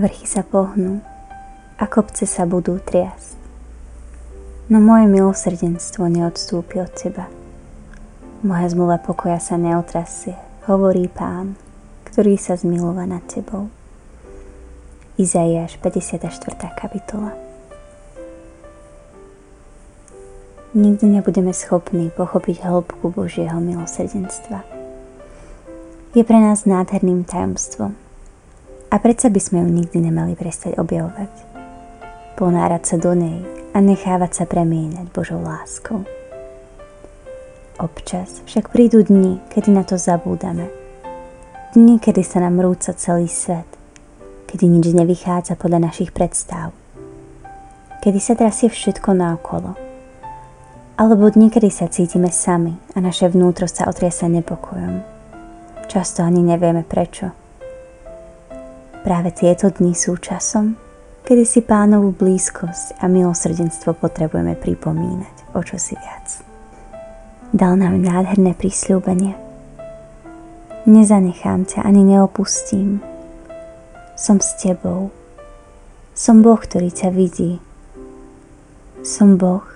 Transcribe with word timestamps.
Vrchy 0.00 0.24
sa 0.24 0.40
pohnú 0.40 1.04
a 1.76 1.84
kopce 1.84 2.24
sa 2.24 2.48
budú 2.48 2.80
triasť. 2.80 3.36
No 4.70 4.78
moje 4.78 5.10
milosrdenstvo 5.10 6.06
neodstúpi 6.06 6.78
od 6.78 6.88
teba. 6.94 7.26
Moja 8.40 8.70
zmluva 8.72 8.96
pokoja 9.02 9.36
sa 9.36 9.60
neotrasie, 9.60 10.38
hovorí 10.64 11.10
pán, 11.10 11.58
ktorý 12.08 12.40
sa 12.40 12.56
zmilova 12.56 13.04
nad 13.04 13.20
tebou. 13.28 13.68
Izaiáš 15.20 15.76
54. 15.84 16.32
kapitola 16.72 17.36
Nikdy 20.72 21.18
nebudeme 21.18 21.50
schopní 21.50 22.14
pochopiť 22.14 22.62
hĺbku 22.62 23.10
Božieho 23.10 23.58
milosrdenstva. 23.58 24.79
Je 26.10 26.26
pre 26.26 26.42
nás 26.42 26.66
nádherným 26.66 27.22
tajomstvom 27.22 27.94
a 28.90 28.94
predsa 28.98 29.30
by 29.30 29.38
sme 29.38 29.62
ju 29.62 29.68
nikdy 29.70 29.98
nemali 30.10 30.34
prestať 30.34 30.74
objavovať. 30.74 31.30
Ponárať 32.34 32.82
sa 32.82 32.96
do 32.98 33.14
nej 33.14 33.46
a 33.70 33.78
nechávať 33.78 34.42
sa 34.42 34.44
premieňať 34.50 35.06
Božou 35.14 35.38
láskou. 35.38 36.02
Občas 37.78 38.42
však 38.50 38.74
prídu 38.74 39.06
dni, 39.06 39.38
kedy 39.54 39.70
na 39.70 39.86
to 39.86 39.94
zabúdame. 39.94 40.66
Dni, 41.78 42.02
kedy 42.02 42.26
sa 42.26 42.42
nám 42.42 42.58
rúca 42.58 42.90
celý 42.90 43.30
svet, 43.30 43.70
kedy 44.50 44.66
nič 44.66 44.90
nevychádza 44.90 45.54
podľa 45.54 45.86
našich 45.86 46.10
predstav, 46.10 46.74
kedy 48.02 48.18
sa 48.18 48.34
trasie 48.34 48.66
všetko 48.66 49.14
naokolo– 49.14 49.72
alebo 51.00 51.32
niekedy 51.32 51.72
sa 51.72 51.88
cítime 51.88 52.28
sami 52.28 52.76
a 52.92 53.00
naše 53.00 53.24
vnútro 53.32 53.64
sa 53.64 53.88
otriasa 53.88 54.28
nepokojom. 54.28 55.19
Často 55.90 56.22
ani 56.22 56.38
nevieme 56.46 56.86
prečo. 56.86 57.34
Práve 59.02 59.34
tieto 59.34 59.74
dni 59.74 59.90
sú 59.90 60.22
časom, 60.22 60.78
kedy 61.26 61.42
si 61.42 61.66
pánovú 61.66 62.14
blízkosť 62.14 63.02
a 63.02 63.10
milosrdenstvo 63.10 63.98
potrebujeme 63.98 64.54
pripomínať 64.54 65.50
o 65.50 65.58
čosi 65.66 65.98
viac. 65.98 66.46
Dal 67.50 67.74
nám 67.74 67.98
nádherné 67.98 68.54
prísľúbenie. 68.54 69.34
Nezanechám 70.86 71.66
ťa 71.66 71.82
ani 71.82 72.06
neopustím. 72.06 73.02
Som 74.14 74.38
s 74.38 74.54
tebou. 74.62 75.10
Som 76.14 76.46
Boh, 76.46 76.62
ktorý 76.62 76.94
ťa 76.94 77.10
vidí. 77.10 77.58
Som 79.02 79.42
Boh, 79.42 79.66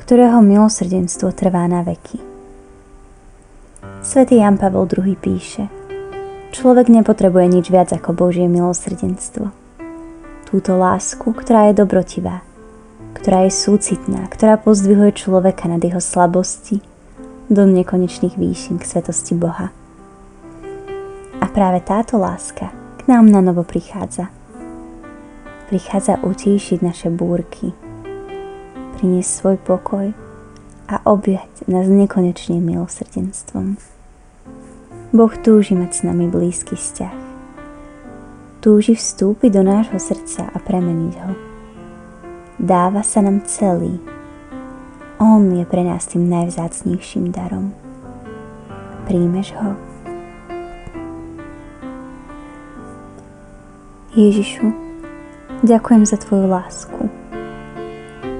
ktorého 0.00 0.40
milosrdenstvo 0.40 1.36
trvá 1.36 1.68
na 1.68 1.84
veky. 1.84 2.31
Svetý 4.02 4.42
Jan 4.42 4.58
Pavel 4.58 4.90
II 4.90 5.14
píše, 5.14 5.70
človek 6.50 6.90
nepotrebuje 6.90 7.46
nič 7.46 7.70
viac 7.70 7.94
ako 7.94 8.10
Božie 8.10 8.50
milosrdenstvo. 8.50 9.54
Túto 10.50 10.74
lásku, 10.74 11.30
ktorá 11.30 11.70
je 11.70 11.78
dobrotivá, 11.78 12.42
ktorá 13.14 13.46
je 13.46 13.54
súcitná, 13.54 14.26
ktorá 14.26 14.58
pozdvihuje 14.58 15.14
človeka 15.14 15.70
nad 15.70 15.78
jeho 15.78 16.02
slabosti 16.02 16.82
do 17.46 17.62
nekonečných 17.62 18.34
výšin 18.34 18.82
k 18.82 18.90
svetosti 18.90 19.38
Boha. 19.38 19.70
A 21.38 21.46
práve 21.46 21.78
táto 21.86 22.18
láska 22.18 22.74
k 22.98 23.02
nám 23.06 23.30
na 23.30 23.38
novo 23.38 23.62
prichádza. 23.62 24.34
Prichádza 25.70 26.18
utíšiť 26.26 26.82
naše 26.82 27.06
búrky, 27.06 27.70
priniesť 28.98 29.30
svoj 29.30 29.56
pokoj 29.62 30.10
a 30.92 31.00
objať 31.08 31.64
nás 31.72 31.88
nekonečným 31.88 32.60
milosrdenstvom. 32.60 33.80
Boh 35.16 35.32
túži 35.40 35.72
mať 35.72 35.90
s 35.92 36.00
nami 36.04 36.28
blízky 36.28 36.76
vzťah. 36.76 37.16
Túži 38.60 38.92
vstúpiť 38.92 39.56
do 39.56 39.62
nášho 39.64 39.96
srdca 39.96 40.52
a 40.52 40.56
premeniť 40.60 41.14
ho. 41.24 41.32
Dáva 42.60 43.00
sa 43.00 43.24
nám 43.24 43.40
celý. 43.48 43.96
On 45.16 45.40
je 45.48 45.64
pre 45.64 45.80
nás 45.80 46.04
tým 46.06 46.28
najvzácnejším 46.28 47.32
darom. 47.32 47.72
Príjmeš 49.08 49.56
ho? 49.56 49.72
Ježišu, 54.12 54.68
ďakujem 55.64 56.04
za 56.04 56.20
Tvoju 56.20 56.46
lásku 56.52 57.01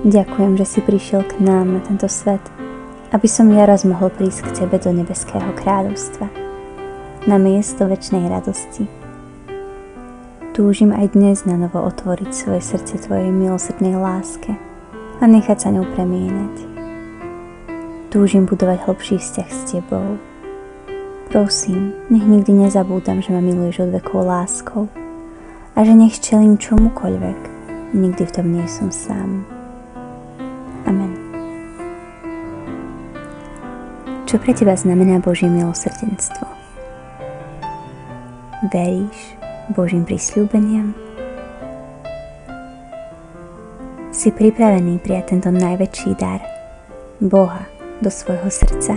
Ďakujem, 0.03 0.59
že 0.59 0.67
si 0.67 0.81
prišiel 0.83 1.23
k 1.23 1.39
nám 1.39 1.79
na 1.79 1.81
tento 1.87 2.11
svet, 2.11 2.43
aby 3.15 3.31
som 3.31 3.47
ja 3.55 3.63
raz 3.71 3.87
mohol 3.87 4.11
prísť 4.11 4.51
k 4.51 4.67
Tebe 4.67 4.83
do 4.83 4.91
nebeského 4.91 5.55
kráľovstva, 5.55 6.27
na 7.31 7.39
miesto 7.39 7.87
väčšnej 7.87 8.27
radosti. 8.27 8.91
Túžim 10.59 10.91
aj 10.91 11.15
dnes 11.15 11.47
na 11.47 11.55
novo 11.55 11.87
otvoriť 11.87 12.35
svoje 12.35 12.67
srdce 12.67 12.99
Tvojej 12.99 13.31
milosrdnej 13.31 13.95
láske 13.95 14.59
a 15.23 15.25
nechať 15.31 15.59
sa 15.63 15.69
ňou 15.71 15.87
premieňať. 15.95 16.57
Túžim 18.11 18.51
budovať 18.51 18.83
hlbší 18.83 19.23
vzťah 19.23 19.49
s 19.55 19.61
Tebou. 19.71 20.19
Prosím, 21.31 21.95
nech 22.11 22.27
nikdy 22.27 22.67
nezabúdam, 22.67 23.23
že 23.23 23.31
ma 23.31 23.39
miluješ 23.39 23.87
od 23.87 23.95
vekov 23.95 24.27
láskou 24.27 24.91
a 25.73 25.87
že 25.87 25.95
nech 25.95 26.19
čelím 26.19 26.59
čomukoľvek, 26.59 27.39
nikdy 27.95 28.23
v 28.27 28.35
tom 28.35 28.51
nie 28.51 28.67
som 28.67 28.91
sám. 28.91 29.62
Čo 34.33 34.41
pre 34.41 34.57
teba 34.57 34.73
znamená 34.73 35.21
Božie 35.21 35.45
milosrdenstvo? 35.45 36.49
Veríš 38.73 39.37
Božím 39.77 40.09
prisľúbeniam? 40.09 40.97
Si 44.09 44.33
pripravený 44.33 45.05
prijať 45.05 45.37
tento 45.37 45.53
najväčší 45.53 46.17
dar 46.17 46.41
Boha 47.21 47.69
do 48.01 48.09
svojho 48.09 48.49
srdca? 48.49 48.97